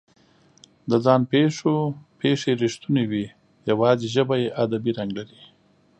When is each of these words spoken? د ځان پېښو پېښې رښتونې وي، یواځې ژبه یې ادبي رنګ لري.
د 0.89 0.91
ځان 1.05 1.21
پېښو 1.31 1.75
پېښې 2.19 2.51
رښتونې 2.63 3.03
وي، 3.11 3.25
یواځې 3.69 4.05
ژبه 4.15 4.35
یې 4.41 4.55
ادبي 4.63 4.91
رنګ 4.97 5.11
لري. 5.19 5.41